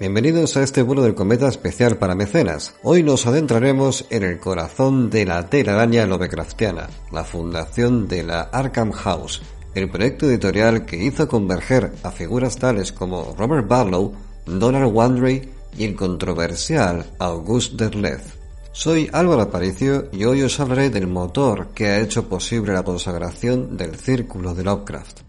Bienvenidos 0.00 0.56
a 0.56 0.62
este 0.62 0.82
vuelo 0.82 1.02
del 1.02 1.16
cometa 1.16 1.48
especial 1.48 1.96
para 1.96 2.14
mecenas. 2.14 2.72
Hoy 2.84 3.02
nos 3.02 3.26
adentraremos 3.26 4.06
en 4.10 4.22
el 4.22 4.38
corazón 4.38 5.10
de 5.10 5.26
la 5.26 5.50
telaraña 5.50 6.06
Lovecraftiana, 6.06 6.88
la 7.10 7.24
fundación 7.24 8.06
de 8.06 8.22
la 8.22 8.42
Arkham 8.42 8.92
House, 8.92 9.42
el 9.74 9.90
proyecto 9.90 10.26
editorial 10.26 10.86
que 10.86 11.02
hizo 11.02 11.26
converger 11.26 11.92
a 12.04 12.12
figuras 12.12 12.58
tales 12.58 12.92
como 12.92 13.34
Robert 13.36 13.66
Barlow, 13.66 14.14
Donald 14.46 14.94
Wandrey 14.94 15.52
y 15.76 15.82
el 15.86 15.96
controversial 15.96 17.04
Auguste 17.18 17.74
Derleth. 17.84 18.22
Soy 18.70 19.10
Álvaro 19.12 19.42
Aparicio 19.42 20.10
y 20.12 20.24
hoy 20.26 20.42
os 20.42 20.60
hablaré 20.60 20.90
del 20.90 21.08
motor 21.08 21.70
que 21.74 21.88
ha 21.88 21.98
hecho 21.98 22.28
posible 22.28 22.72
la 22.72 22.84
consagración 22.84 23.76
del 23.76 23.96
círculo 23.96 24.54
de 24.54 24.62
Lovecraft. 24.62 25.22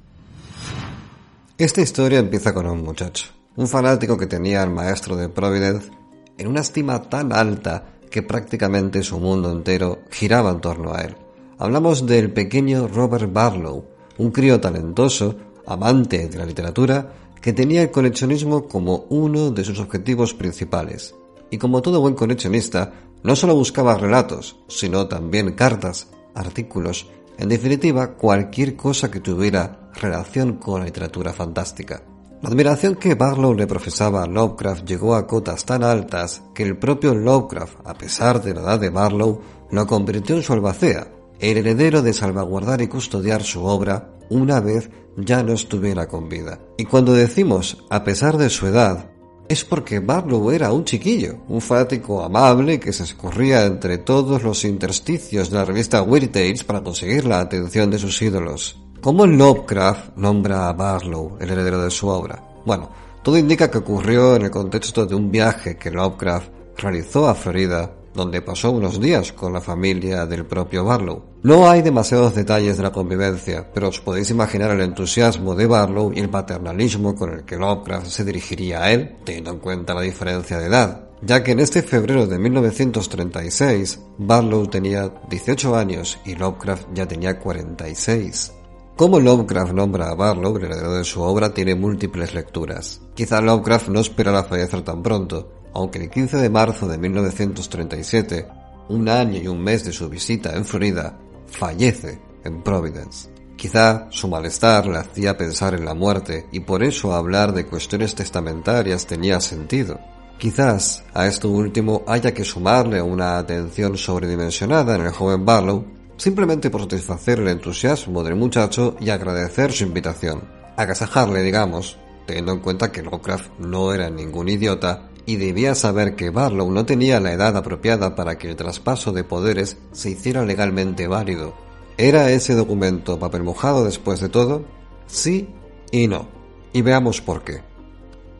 Esta 1.57 1.81
historia 1.81 2.19
empieza 2.19 2.53
con 2.53 2.67
un 2.67 2.83
muchacho 2.83 3.39
un 3.59 3.67
fanático 3.67 4.17
que 4.17 4.25
tenía 4.25 4.63
al 4.63 4.69
maestro 4.69 5.17
de 5.17 5.27
Providence 5.27 5.91
en 6.37 6.47
una 6.47 6.61
estima 6.61 7.01
tan 7.09 7.33
alta 7.33 7.91
que 8.09 8.23
prácticamente 8.23 9.03
su 9.03 9.19
mundo 9.19 9.51
entero 9.51 9.99
giraba 10.09 10.51
en 10.51 10.61
torno 10.61 10.93
a 10.93 11.01
él. 11.01 11.17
Hablamos 11.57 12.07
del 12.07 12.31
pequeño 12.31 12.87
Robert 12.87 13.29
Barlow, 13.33 13.83
un 14.17 14.31
crío 14.31 14.61
talentoso, 14.61 15.35
amante 15.67 16.29
de 16.29 16.37
la 16.37 16.45
literatura, 16.45 17.11
que 17.41 17.51
tenía 17.51 17.81
el 17.81 17.91
coleccionismo 17.91 18.65
como 18.65 19.07
uno 19.09 19.51
de 19.51 19.65
sus 19.65 19.81
objetivos 19.81 20.33
principales. 20.33 21.13
Y 21.49 21.57
como 21.57 21.81
todo 21.81 21.99
buen 21.99 22.15
coleccionista, 22.15 22.93
no 23.23 23.35
solo 23.35 23.55
buscaba 23.55 23.97
relatos, 23.97 24.57
sino 24.69 25.09
también 25.09 25.51
cartas, 25.51 26.07
artículos, 26.33 27.07
en 27.37 27.49
definitiva 27.49 28.13
cualquier 28.15 28.77
cosa 28.77 29.11
que 29.11 29.19
tuviera 29.19 29.91
relación 29.95 30.53
con 30.53 30.79
la 30.79 30.85
literatura 30.85 31.33
fantástica. 31.33 32.03
La 32.41 32.47
admiración 32.47 32.95
que 32.95 33.15
Barlow 33.15 33.53
le 33.53 33.67
profesaba 33.67 34.23
a 34.23 34.25
Lovecraft 34.25 34.85
llegó 34.85 35.15
a 35.15 35.27
cotas 35.27 35.65
tan 35.65 35.83
altas 35.83 36.41
que 36.55 36.63
el 36.63 36.77
propio 36.77 37.13
Lovecraft, 37.13 37.85
a 37.85 37.93
pesar 37.93 38.41
de 38.41 38.53
la 38.53 38.61
edad 38.61 38.79
de 38.79 38.89
Barlow, 38.89 39.41
lo 39.71 39.85
convirtió 39.85 40.37
en 40.37 40.43
su 40.43 40.53
albacea, 40.53 41.11
el 41.39 41.57
heredero 41.57 42.01
de 42.01 42.13
salvaguardar 42.13 42.81
y 42.81 42.87
custodiar 42.87 43.43
su 43.43 43.65
obra 43.65 44.13
una 44.29 44.61
vez 44.61 44.89
ya 45.17 45.43
no 45.43 45.51
estuviera 45.51 46.07
con 46.07 46.29
vida. 46.29 46.59
Y 46.77 46.85
cuando 46.85 47.11
decimos 47.11 47.83
a 47.89 48.05
pesar 48.05 48.37
de 48.37 48.49
su 48.49 48.67
edad, 48.67 49.11
es 49.49 49.65
porque 49.65 49.99
Barlow 49.99 50.51
era 50.51 50.71
un 50.71 50.85
chiquillo, 50.85 51.39
un 51.49 51.59
fanático 51.59 52.23
amable 52.23 52.79
que 52.79 52.93
se 52.93 53.03
escurría 53.03 53.65
entre 53.65 53.97
todos 53.97 54.43
los 54.43 54.63
intersticios 54.63 55.49
de 55.49 55.57
la 55.57 55.65
revista 55.65 56.03
Weird 56.03 56.29
Tales 56.29 56.63
para 56.63 56.83
conseguir 56.83 57.25
la 57.25 57.41
atención 57.41 57.91
de 57.91 57.99
sus 57.99 58.21
ídolos. 58.21 58.79
¿Cómo 59.01 59.25
Lovecraft 59.25 60.17
nombra 60.17 60.67
a 60.67 60.73
Barlow 60.73 61.37
el 61.39 61.49
heredero 61.49 61.81
de 61.81 61.89
su 61.89 62.09
obra? 62.09 62.43
Bueno, 62.65 62.89
todo 63.23 63.37
indica 63.37 63.71
que 63.71 63.77
ocurrió 63.77 64.35
en 64.35 64.41
el 64.41 64.51
contexto 64.51 65.05
de 65.05 65.15
un 65.15 65.31
viaje 65.31 65.77
que 65.77 65.89
Lovecraft 65.89 66.49
realizó 66.77 67.29
a 67.29 67.33
Florida, 67.33 67.93
donde 68.13 68.41
pasó 68.41 68.71
unos 68.71 68.99
días 68.99 69.31
con 69.31 69.53
la 69.53 69.61
familia 69.61 70.25
del 70.25 70.45
propio 70.45 70.83
Barlow. 70.83 71.23
No 71.43 71.69
hay 71.69 71.81
demasiados 71.81 72.35
detalles 72.35 72.75
de 72.75 72.83
la 72.83 72.91
convivencia, 72.91 73.71
pero 73.73 73.87
os 73.87 74.01
podéis 74.01 74.31
imaginar 74.31 74.71
el 74.71 74.81
entusiasmo 74.81 75.55
de 75.55 75.65
Barlow 75.65 76.11
y 76.13 76.19
el 76.19 76.29
paternalismo 76.29 77.15
con 77.15 77.31
el 77.31 77.45
que 77.45 77.55
Lovecraft 77.55 78.07
se 78.07 78.25
dirigiría 78.25 78.83
a 78.83 78.91
él, 78.91 79.15
teniendo 79.23 79.51
en 79.51 79.59
cuenta 79.59 79.93
la 79.93 80.01
diferencia 80.01 80.57
de 80.57 80.65
edad, 80.65 81.05
ya 81.21 81.41
que 81.41 81.51
en 81.53 81.61
este 81.61 81.83
febrero 81.83 82.27
de 82.27 82.37
1936 82.37 84.01
Barlow 84.17 84.67
tenía 84.67 85.09
18 85.29 85.73
años 85.77 86.19
y 86.25 86.35
Lovecraft 86.35 86.87
ya 86.93 87.07
tenía 87.07 87.39
46. 87.39 88.58
Cómo 88.99 89.17
Lovecraft 89.21 89.71
nombra 89.71 90.09
a 90.09 90.13
Barlow, 90.13 90.57
el 90.57 90.65
heredero 90.65 90.93
de 90.93 91.05
su 91.05 91.21
obra, 91.21 91.53
tiene 91.53 91.73
múltiples 91.73 92.33
lecturas. 92.33 92.99
Quizá 93.15 93.39
Lovecraft 93.39 93.87
no 93.87 94.01
esperara 94.01 94.43
fallecer 94.43 94.81
tan 94.81 95.01
pronto, 95.01 95.69
aunque 95.73 95.99
el 95.99 96.09
15 96.09 96.35
de 96.35 96.49
marzo 96.49 96.85
de 96.85 96.97
1937, 96.97 98.45
un 98.89 99.07
año 99.07 99.41
y 99.41 99.47
un 99.47 99.63
mes 99.63 99.85
de 99.85 99.93
su 99.93 100.09
visita 100.09 100.53
en 100.53 100.65
Florida, 100.65 101.17
fallece 101.47 102.19
en 102.43 102.61
Providence. 102.61 103.29
Quizá 103.55 104.07
su 104.09 104.27
malestar 104.27 104.85
le 104.87 104.97
hacía 104.97 105.37
pensar 105.37 105.75
en 105.75 105.85
la 105.85 105.93
muerte 105.93 106.47
y 106.51 106.59
por 106.59 106.83
eso 106.83 107.13
hablar 107.13 107.53
de 107.53 107.67
cuestiones 107.67 108.15
testamentarias 108.15 109.07
tenía 109.07 109.39
sentido. 109.39 109.97
Quizás 110.37 111.05
a 111.13 111.25
esto 111.25 111.49
último 111.49 112.03
haya 112.05 112.33
que 112.33 112.43
sumarle 112.43 113.01
una 113.01 113.37
atención 113.37 113.97
sobredimensionada 113.97 114.97
en 114.97 115.03
el 115.03 115.11
joven 115.13 115.45
Barlow 115.45 115.98
simplemente 116.19 116.69
por 116.69 116.81
satisfacer 116.81 117.39
el 117.39 117.47
entusiasmo 117.47 118.23
del 118.23 118.35
muchacho 118.35 118.95
y 118.99 119.09
agradecer 119.09 119.71
su 119.71 119.85
invitación. 119.85 120.43
Agasajarle, 120.75 121.41
digamos, 121.41 121.97
teniendo 122.27 122.51
en 122.51 122.59
cuenta 122.59 122.91
que 122.91 123.01
Lovecraft 123.01 123.57
no 123.59 123.93
era 123.93 124.09
ningún 124.09 124.49
idiota 124.49 125.09
y 125.25 125.37
debía 125.37 125.75
saber 125.75 126.15
que 126.15 126.29
Barlow 126.29 126.69
no 126.71 126.85
tenía 126.85 127.21
la 127.21 127.31
edad 127.31 127.55
apropiada 127.55 128.15
para 128.15 128.37
que 128.37 128.49
el 128.49 128.57
traspaso 128.57 129.13
de 129.13 129.23
poderes 129.23 129.77
se 129.93 130.11
hiciera 130.11 130.43
legalmente 130.43 131.07
válido. 131.07 131.55
¿Era 131.97 132.29
ese 132.31 132.53
documento 132.53 133.17
papel 133.17 133.43
mojado 133.43 133.85
después 133.85 134.19
de 134.19 134.29
todo? 134.29 134.65
Sí 135.07 135.47
y 135.91 136.07
no. 136.07 136.27
Y 136.73 136.81
veamos 136.81 137.21
por 137.21 137.43
qué. 137.43 137.61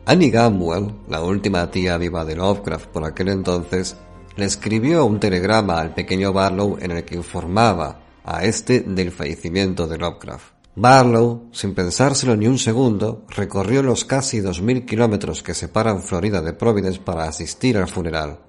Annie 0.04 0.30
Gamwell, 0.30 0.94
la 1.08 1.22
última 1.22 1.70
tía 1.70 1.96
viva 1.96 2.24
de 2.24 2.36
Lovecraft 2.36 2.88
por 2.88 3.04
aquel 3.04 3.28
entonces, 3.28 3.96
le 4.40 4.46
escribió 4.46 5.04
un 5.04 5.20
telegrama 5.20 5.78
al 5.78 5.92
pequeño 5.92 6.32
Barlow 6.32 6.78
en 6.80 6.92
el 6.92 7.04
que 7.04 7.14
informaba 7.14 8.00
a 8.24 8.42
este 8.44 8.80
del 8.80 9.12
fallecimiento 9.12 9.86
de 9.86 9.98
Lovecraft. 9.98 10.54
Barlow, 10.76 11.50
sin 11.52 11.74
pensárselo 11.74 12.34
ni 12.36 12.46
un 12.46 12.56
segundo, 12.56 13.26
recorrió 13.28 13.82
los 13.82 14.06
casi 14.06 14.40
dos 14.40 14.62
mil 14.62 14.86
kilómetros 14.86 15.42
que 15.42 15.52
separan 15.52 16.00
Florida 16.00 16.40
de 16.40 16.54
Providence 16.54 17.00
para 17.00 17.24
asistir 17.24 17.76
al 17.76 17.86
funeral. 17.86 18.40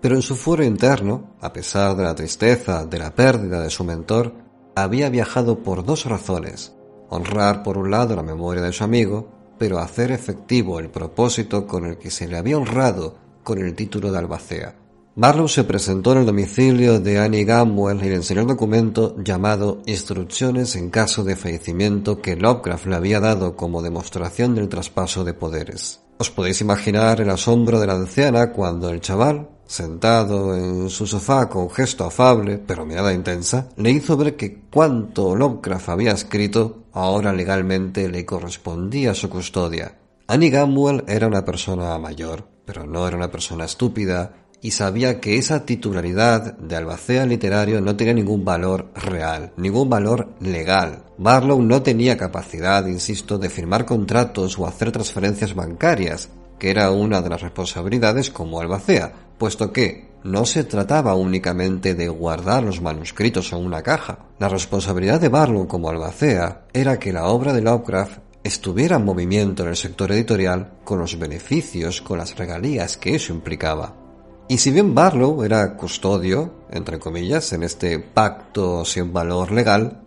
Pero 0.00 0.14
en 0.14 0.22
su 0.22 0.36
fuero 0.36 0.62
interno, 0.62 1.34
a 1.40 1.52
pesar 1.52 1.96
de 1.96 2.04
la 2.04 2.14
tristeza 2.14 2.86
de 2.86 3.00
la 3.00 3.12
pérdida 3.12 3.60
de 3.62 3.70
su 3.70 3.82
mentor, 3.82 4.32
había 4.76 5.10
viajado 5.10 5.64
por 5.64 5.84
dos 5.84 6.04
razones. 6.04 6.72
Honrar 7.08 7.64
por 7.64 7.78
un 7.78 7.90
lado 7.90 8.14
la 8.14 8.22
memoria 8.22 8.62
de 8.62 8.72
su 8.72 8.84
amigo, 8.84 9.28
pero 9.58 9.80
hacer 9.80 10.12
efectivo 10.12 10.78
el 10.78 10.88
propósito 10.88 11.66
con 11.66 11.84
el 11.84 11.98
que 11.98 12.12
se 12.12 12.28
le 12.28 12.36
había 12.36 12.58
honrado 12.58 13.16
con 13.42 13.58
el 13.58 13.74
título 13.74 14.12
de 14.12 14.18
albacea. 14.18 14.81
Barlow 15.14 15.46
se 15.46 15.64
presentó 15.64 16.12
en 16.12 16.18
el 16.18 16.26
domicilio 16.26 16.98
de 16.98 17.18
Annie 17.18 17.44
Gamwell 17.44 18.02
y 18.02 18.08
le 18.08 18.14
enseñó 18.14 18.42
un 18.42 18.48
documento 18.48 19.14
llamado 19.22 19.82
Instrucciones 19.84 20.74
en 20.74 20.88
caso 20.88 21.22
de 21.22 21.36
fallecimiento 21.36 22.22
que 22.22 22.34
Lovecraft 22.34 22.86
le 22.86 22.96
había 22.96 23.20
dado 23.20 23.54
como 23.54 23.82
demostración 23.82 24.54
del 24.54 24.70
traspaso 24.70 25.22
de 25.22 25.34
poderes. 25.34 26.00
Os 26.16 26.30
podéis 26.30 26.62
imaginar 26.62 27.20
el 27.20 27.28
asombro 27.28 27.78
de 27.78 27.88
la 27.88 27.92
anciana 27.92 28.52
cuando 28.52 28.88
el 28.88 29.02
chaval, 29.02 29.50
sentado 29.66 30.56
en 30.56 30.88
su 30.88 31.06
sofá 31.06 31.46
con 31.50 31.68
gesto 31.68 32.04
afable 32.04 32.56
pero 32.56 32.86
mirada 32.86 33.12
intensa, 33.12 33.68
le 33.76 33.90
hizo 33.90 34.16
ver 34.16 34.34
que 34.34 34.62
cuanto 34.70 35.36
Lovecraft 35.36 35.90
había 35.90 36.12
escrito 36.12 36.84
ahora 36.92 37.34
legalmente 37.34 38.08
le 38.08 38.24
correspondía 38.24 39.10
a 39.10 39.14
su 39.14 39.28
custodia. 39.28 39.98
Annie 40.26 40.48
Gamwell 40.48 41.04
era 41.06 41.26
una 41.26 41.44
persona 41.44 41.98
mayor, 41.98 42.46
pero 42.64 42.86
no 42.86 43.06
era 43.06 43.18
una 43.18 43.30
persona 43.30 43.66
estúpida 43.66 44.41
y 44.62 44.70
sabía 44.70 45.20
que 45.20 45.38
esa 45.38 45.66
titularidad 45.66 46.56
de 46.56 46.76
albacea 46.76 47.26
literario 47.26 47.80
no 47.80 47.96
tenía 47.96 48.14
ningún 48.14 48.44
valor 48.44 48.92
real, 48.94 49.52
ningún 49.56 49.90
valor 49.90 50.28
legal. 50.40 51.02
Barlow 51.18 51.60
no 51.60 51.82
tenía 51.82 52.16
capacidad, 52.16 52.86
insisto, 52.86 53.38
de 53.38 53.50
firmar 53.50 53.84
contratos 53.84 54.56
o 54.58 54.66
hacer 54.66 54.92
transferencias 54.92 55.54
bancarias, 55.54 56.28
que 56.60 56.70
era 56.70 56.92
una 56.92 57.20
de 57.20 57.28
las 57.28 57.42
responsabilidades 57.42 58.30
como 58.30 58.60
albacea, 58.60 59.12
puesto 59.36 59.72
que 59.72 60.12
no 60.22 60.46
se 60.46 60.62
trataba 60.62 61.16
únicamente 61.16 61.96
de 61.96 62.08
guardar 62.08 62.62
los 62.62 62.80
manuscritos 62.80 63.52
en 63.52 63.66
una 63.66 63.82
caja. 63.82 64.26
La 64.38 64.48
responsabilidad 64.48 65.20
de 65.20 65.28
Barlow 65.28 65.66
como 65.66 65.90
albacea 65.90 66.66
era 66.72 67.00
que 67.00 67.12
la 67.12 67.26
obra 67.26 67.52
de 67.52 67.62
Lovecraft 67.62 68.18
estuviera 68.44 68.96
en 68.96 69.04
movimiento 69.04 69.64
en 69.64 69.70
el 69.70 69.76
sector 69.76 70.12
editorial 70.12 70.74
con 70.84 71.00
los 71.00 71.18
beneficios, 71.18 72.00
con 72.00 72.18
las 72.18 72.36
regalías 72.36 72.96
que 72.96 73.16
eso 73.16 73.32
implicaba. 73.32 74.01
Y 74.48 74.58
si 74.58 74.70
bien 74.70 74.94
Barlow 74.94 75.44
era 75.44 75.76
custodio, 75.76 76.66
entre 76.70 76.98
comillas, 76.98 77.52
en 77.52 77.62
este 77.62 77.98
pacto 77.98 78.84
sin 78.84 79.12
valor 79.12 79.52
legal, 79.52 80.02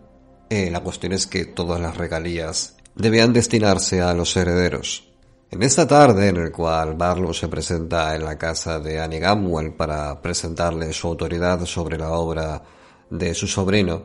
eh, 0.48 0.70
la 0.70 0.80
cuestión 0.80 1.12
es 1.12 1.26
que 1.26 1.46
todas 1.46 1.80
las 1.80 1.96
regalías 1.96 2.76
debían 2.94 3.32
destinarse 3.32 4.00
a 4.00 4.14
los 4.14 4.36
herederos. 4.36 5.08
En 5.50 5.62
esta 5.62 5.86
tarde 5.86 6.28
en 6.28 6.36
el 6.36 6.52
cual 6.52 6.94
Barlow 6.94 7.32
se 7.32 7.48
presenta 7.48 8.14
en 8.14 8.24
la 8.24 8.36
casa 8.36 8.80
de 8.80 9.00
Annie 9.00 9.20
Gamwell 9.20 9.74
para 9.74 10.20
presentarle 10.20 10.92
su 10.92 11.08
autoridad 11.08 11.64
sobre 11.66 11.98
la 11.98 12.10
obra 12.12 12.62
de 13.10 13.32
su 13.34 13.46
sobrino, 13.46 14.04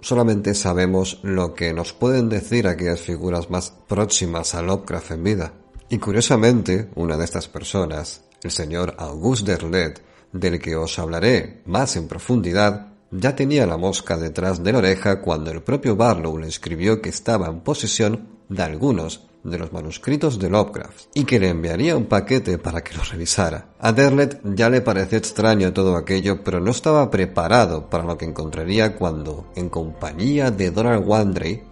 solamente 0.00 0.54
sabemos 0.54 1.20
lo 1.22 1.54
que 1.54 1.72
nos 1.72 1.92
pueden 1.92 2.28
decir 2.28 2.66
aquellas 2.66 3.00
figuras 3.00 3.50
más 3.50 3.72
próximas 3.86 4.54
a 4.54 4.62
Lovecraft 4.62 5.12
en 5.12 5.24
vida. 5.24 5.52
Y 5.88 5.98
curiosamente, 5.98 6.90
una 6.96 7.16
de 7.16 7.24
estas 7.24 7.46
personas 7.46 8.23
el 8.44 8.50
señor 8.50 8.94
Auguste 8.98 9.52
Derlet, 9.52 10.00
del 10.32 10.60
que 10.60 10.76
os 10.76 10.98
hablaré 10.98 11.62
más 11.66 11.96
en 11.96 12.06
profundidad, 12.06 12.88
ya 13.10 13.34
tenía 13.34 13.66
la 13.66 13.76
mosca 13.76 14.16
detrás 14.16 14.62
de 14.62 14.72
la 14.72 14.78
oreja 14.78 15.20
cuando 15.20 15.50
el 15.50 15.62
propio 15.62 15.96
Barlow 15.96 16.36
le 16.38 16.48
escribió 16.48 17.00
que 17.00 17.08
estaba 17.08 17.46
en 17.48 17.60
posesión 17.60 18.28
de 18.48 18.62
algunos 18.62 19.26
de 19.44 19.58
los 19.58 19.72
manuscritos 19.72 20.38
de 20.38 20.50
Lovecraft 20.50 21.06
y 21.14 21.24
que 21.24 21.38
le 21.38 21.50
enviaría 21.50 21.96
un 21.96 22.06
paquete 22.06 22.58
para 22.58 22.82
que 22.82 22.96
lo 22.96 23.02
revisara. 23.02 23.68
A 23.78 23.92
Derlet 23.92 24.40
ya 24.42 24.68
le 24.68 24.80
pareció 24.80 25.18
extraño 25.18 25.72
todo 25.72 25.96
aquello, 25.96 26.42
pero 26.42 26.60
no 26.60 26.70
estaba 26.70 27.10
preparado 27.10 27.88
para 27.88 28.04
lo 28.04 28.18
que 28.18 28.24
encontraría 28.24 28.96
cuando, 28.96 29.46
en 29.54 29.68
compañía 29.68 30.50
de 30.50 30.70
Donald 30.70 31.06
Wandrey, 31.06 31.62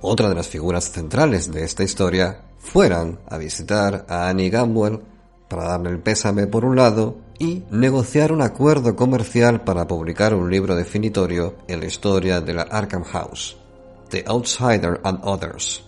otra 0.00 0.28
de 0.28 0.34
las 0.34 0.48
figuras 0.48 0.90
centrales 0.90 1.50
de 1.50 1.64
esta 1.64 1.82
historia, 1.82 2.42
fueran 2.58 3.18
a 3.28 3.38
visitar 3.38 4.06
a 4.08 4.28
Annie 4.28 4.50
Gamwell 4.50 5.00
para 5.54 5.68
darle 5.68 5.90
el 5.90 6.00
pésame 6.00 6.48
por 6.48 6.64
un 6.64 6.74
lado 6.74 7.16
y 7.38 7.62
negociar 7.70 8.32
un 8.32 8.42
acuerdo 8.42 8.96
comercial 8.96 9.62
para 9.62 9.86
publicar 9.86 10.34
un 10.34 10.50
libro 10.50 10.74
definitorio 10.74 11.54
en 11.68 11.78
la 11.78 11.86
historia 11.86 12.40
de 12.40 12.54
la 12.54 12.62
Arkham 12.62 13.04
House, 13.04 13.56
The 14.08 14.24
Outsider 14.26 15.00
and 15.04 15.20
Others, 15.22 15.84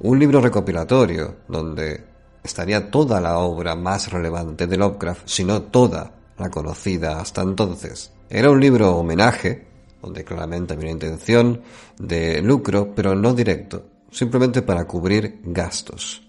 un 0.00 0.18
libro 0.18 0.42
recopilatorio 0.42 1.36
donde 1.48 2.04
estaría 2.44 2.90
toda 2.90 3.18
la 3.18 3.38
obra 3.38 3.74
más 3.74 4.12
relevante 4.12 4.66
de 4.66 4.76
Lovecraft, 4.76 5.22
si 5.24 5.42
no 5.42 5.62
toda 5.62 6.12
la 6.36 6.50
conocida 6.50 7.18
hasta 7.18 7.40
entonces. 7.40 8.12
Era 8.28 8.50
un 8.50 8.60
libro 8.60 8.94
homenaje, 8.94 9.68
donde 10.02 10.22
claramente 10.22 10.74
había 10.74 10.84
una 10.84 10.92
intención 10.92 11.62
de 11.98 12.42
lucro, 12.42 12.92
pero 12.94 13.14
no 13.14 13.32
directo, 13.32 13.86
simplemente 14.10 14.60
para 14.60 14.84
cubrir 14.84 15.40
gastos. 15.44 16.27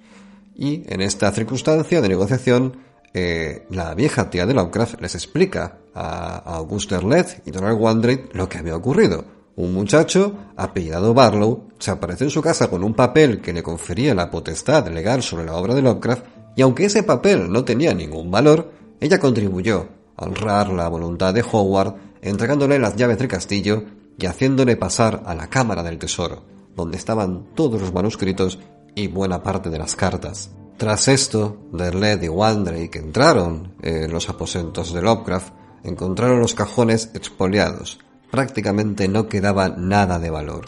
Y 0.61 0.83
en 0.87 0.99
esta 0.99 1.31
circunstancia 1.31 2.01
de 2.01 2.09
negociación, 2.09 2.79
eh, 3.13 3.65
la 3.69 3.95
vieja 3.95 4.29
tía 4.29 4.45
de 4.45 4.53
Lovecraft 4.53 4.99
les 4.99 5.15
explica 5.15 5.77
a 5.95 6.35
Auguste 6.57 6.95
Erlet 6.95 7.43
y 7.45 7.51
Donald 7.51 7.79
Wandrey 7.79 8.25
lo 8.33 8.49
que 8.49 8.57
había 8.57 8.75
ocurrido. 8.75 9.23
Un 9.55 9.73
muchacho, 9.73 10.33
apellidado 10.57 11.13
Barlow, 11.13 11.69
se 11.79 11.91
apareció 11.91 12.25
en 12.25 12.31
su 12.31 12.41
casa 12.41 12.69
con 12.69 12.83
un 12.83 12.93
papel 12.93 13.39
que 13.39 13.53
le 13.53 13.63
confería 13.63 14.13
la 14.13 14.29
potestad 14.29 14.85
legal 14.89 15.23
sobre 15.23 15.45
la 15.45 15.55
obra 15.55 15.73
de 15.73 15.81
Lovecraft, 15.81 16.25
y 16.57 16.61
aunque 16.61 16.85
ese 16.85 17.03
papel 17.03 17.49
no 17.49 17.63
tenía 17.63 17.93
ningún 17.93 18.29
valor, 18.29 18.69
ella 18.99 19.17
contribuyó 19.17 19.87
a 20.17 20.25
honrar 20.25 20.73
la 20.73 20.89
voluntad 20.89 21.33
de 21.33 21.45
Howard, 21.49 21.95
entregándole 22.21 22.79
las 22.79 22.97
llaves 22.97 23.17
del 23.17 23.29
castillo 23.29 23.85
y 24.17 24.25
haciéndole 24.25 24.75
pasar 24.75 25.23
a 25.25 25.33
la 25.35 25.47
Cámara 25.47 25.83
del 25.83 25.99
Tesoro, 25.99 26.43
donde 26.75 26.97
estaban 26.97 27.45
todos 27.55 27.79
los 27.79 27.93
manuscritos 27.93 28.59
y 28.95 29.07
buena 29.07 29.43
parte 29.43 29.69
de 29.69 29.79
las 29.79 29.95
cartas. 29.95 30.51
Tras 30.77 31.07
esto, 31.07 31.67
Derled 31.73 32.23
y 32.23 32.29
Wandrey, 32.29 32.89
que 32.89 32.99
entraron 32.99 33.75
en 33.81 34.11
los 34.11 34.29
aposentos 34.29 34.93
de 34.93 35.01
Lovecraft, 35.01 35.53
encontraron 35.83 36.39
los 36.39 36.53
cajones 36.53 37.11
expoliados. 37.13 37.99
Prácticamente 38.31 39.07
no 39.07 39.27
quedaba 39.27 39.69
nada 39.69 40.19
de 40.19 40.29
valor. 40.29 40.65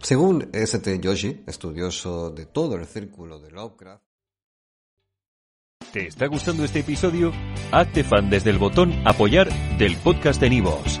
Según 0.00 0.48
St. 0.52 1.00
Yoshi, 1.00 1.42
estudioso 1.46 2.30
de 2.30 2.46
todo 2.46 2.76
el 2.76 2.86
círculo 2.86 3.40
de 3.40 3.50
Lovecraft, 3.50 4.02
¿Te 5.92 6.06
está 6.06 6.26
gustando 6.26 6.64
este 6.64 6.80
episodio? 6.80 7.32
Hazte 7.72 8.04
fan 8.04 8.28
desde 8.28 8.50
el 8.50 8.58
botón 8.58 8.92
Apoyar 9.06 9.48
del 9.78 9.96
podcast 9.96 10.38
de 10.38 10.50
Nivos. 10.50 11.00